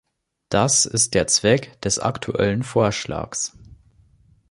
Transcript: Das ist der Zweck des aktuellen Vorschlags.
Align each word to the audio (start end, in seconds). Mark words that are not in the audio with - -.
Das 0.49 0.87
ist 0.87 1.13
der 1.13 1.27
Zweck 1.27 1.79
des 1.83 1.99
aktuellen 1.99 2.63
Vorschlags. 2.63 3.55